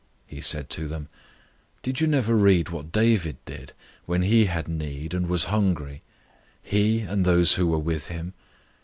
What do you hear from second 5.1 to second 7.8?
and was hungry he, and those who were